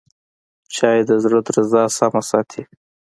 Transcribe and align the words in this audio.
چای 0.75 0.99
د 1.09 1.11
زړه 1.23 1.39
درزا 1.47 1.83
سمه 1.97 2.21
ساتي 2.29 2.63